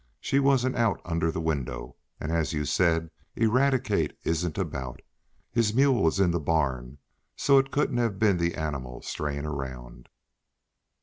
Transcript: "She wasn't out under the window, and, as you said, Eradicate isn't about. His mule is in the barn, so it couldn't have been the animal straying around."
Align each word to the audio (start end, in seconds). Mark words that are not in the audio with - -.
"She 0.19 0.39
wasn't 0.39 0.77
out 0.77 0.99
under 1.05 1.29
the 1.31 1.39
window, 1.39 1.95
and, 2.19 2.31
as 2.31 2.53
you 2.53 2.65
said, 2.65 3.11
Eradicate 3.35 4.17
isn't 4.23 4.57
about. 4.57 4.99
His 5.51 5.75
mule 5.75 6.07
is 6.07 6.19
in 6.19 6.31
the 6.31 6.39
barn, 6.39 6.97
so 7.35 7.59
it 7.59 7.69
couldn't 7.69 7.97
have 7.99 8.17
been 8.17 8.37
the 8.37 8.55
animal 8.55 9.03
straying 9.03 9.45
around." 9.45 10.09